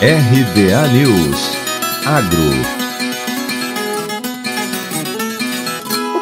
[0.00, 1.56] RBA News.
[2.04, 2.85] Agro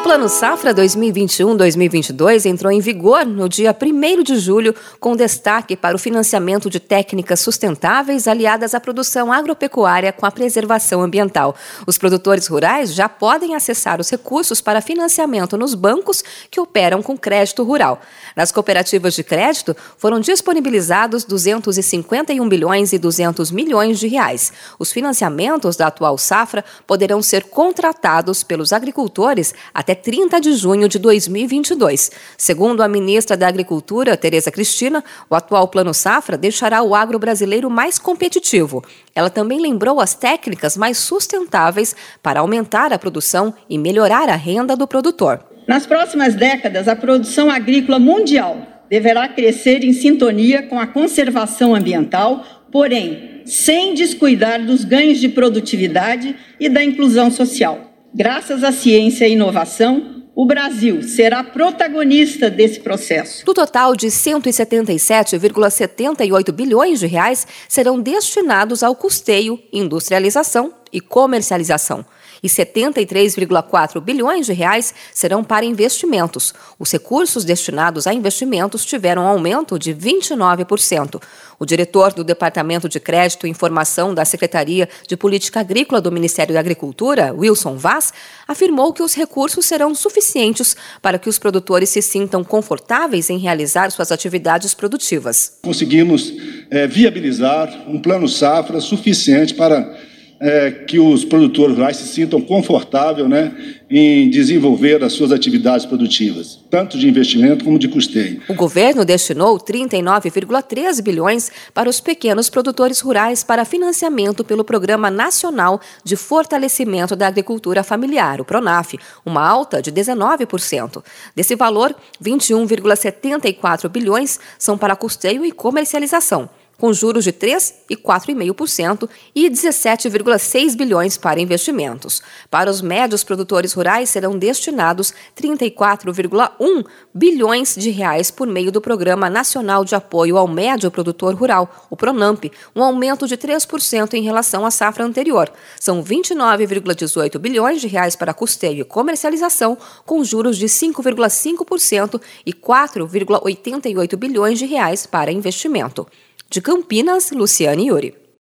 [0.05, 5.99] Plano Safra 2021-2022 entrou em vigor no dia 1 de julho, com destaque para o
[5.99, 11.55] financiamento de técnicas sustentáveis aliadas à produção agropecuária com a preservação ambiental.
[11.87, 17.17] Os produtores rurais já podem acessar os recursos para financiamento nos bancos que operam com
[17.17, 17.99] crédito rural.
[18.35, 24.53] Nas cooperativas de crédito, foram disponibilizados 251 bilhões e 200 milhões de reais.
[24.77, 30.99] Os financiamentos da atual safra poderão ser contratados pelos agricultores até 30 de junho de
[30.99, 32.11] 2022.
[32.37, 37.69] Segundo a ministra da Agricultura, Tereza Cristina, o atual Plano Safra deixará o agro brasileiro
[37.69, 38.83] mais competitivo.
[39.15, 44.75] Ela também lembrou as técnicas mais sustentáveis para aumentar a produção e melhorar a renda
[44.75, 45.39] do produtor.
[45.67, 52.45] Nas próximas décadas, a produção agrícola mundial deverá crescer em sintonia com a conservação ambiental,
[52.71, 57.94] porém, sem descuidar dos ganhos de produtividade e da inclusão social.
[58.17, 63.45] Graças à ciência e inovação, o Brasil será protagonista desse processo.
[63.45, 72.05] Do total de 177,78 bilhões de reais serão destinados ao custeio, industrialização e comercialização
[72.45, 76.53] e 73,4 bilhões de reais serão para investimentos.
[76.77, 81.21] Os recursos destinados a investimentos tiveram um aumento de 29%.
[81.57, 86.53] O diretor do Departamento de Crédito e Informação da Secretaria de Política Agrícola do Ministério
[86.53, 88.13] da Agricultura, Wilson Vaz,
[88.47, 93.89] afirmou que os recursos serão suficientes para que os produtores se sintam confortáveis em realizar
[93.89, 95.57] suas atividades produtivas.
[95.63, 96.33] Conseguimos
[96.69, 99.94] é, viabilizar um plano safra suficiente para
[100.39, 103.55] é, que os produtores rurais se sintam confortáveis né,
[103.89, 108.41] em desenvolver as suas atividades produtivas, tanto de investimento como de custeio.
[108.49, 115.79] O governo destinou 39,3 bilhões para os pequenos produtores rurais para financiamento pelo Programa Nacional
[116.03, 121.03] de Fortalecimento da Agricultura Familiar, o PRONAF, uma alta de 19%.
[121.35, 129.09] Desse valor, 21,74 bilhões são para custeio e comercialização com juros de 3 e 4,5%
[129.33, 132.21] e 17,6 bilhões para investimentos.
[132.49, 139.29] Para os médios produtores rurais serão destinados 34,1 bilhões de reais por meio do Programa
[139.29, 142.45] Nacional de Apoio ao Médio Produtor Rural, o Pronamp,
[142.75, 145.51] um aumento de 3% em relação à safra anterior.
[145.79, 154.15] São 29,18 bilhões de reais para custeio e comercialização, com juros de 5,5% e 4,88
[154.15, 156.07] bilhões de reais para investimento.
[156.49, 158.24] De Campinas, Luciane Yuri.